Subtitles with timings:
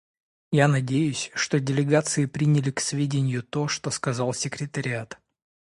[0.51, 5.19] Я надеюсь, что делегации приняли к сведению то, что сказал секретариат.